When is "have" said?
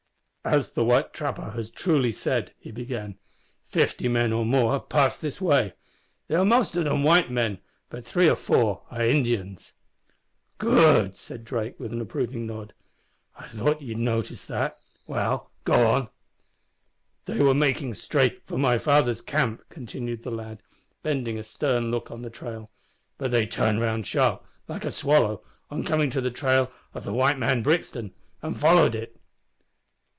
4.73-4.89